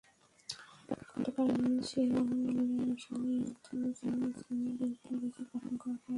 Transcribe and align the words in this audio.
গতকাল 1.11 1.49
সিআর 1.87 2.09
মামলায় 2.29 2.93
আসামি 2.93 3.31
ইমতাজুল 3.39 3.83
ইসলামের 4.31 4.73
বিরুদ্ধে 4.79 5.09
অভিযোগ 5.15 5.45
গঠন 5.53 5.73
করা 5.81 5.95
হয়। 5.95 6.09